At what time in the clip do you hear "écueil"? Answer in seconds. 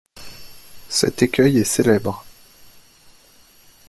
1.21-1.59